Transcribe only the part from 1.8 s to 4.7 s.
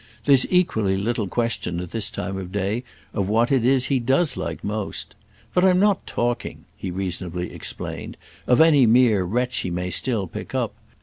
this time of day of what it is he does like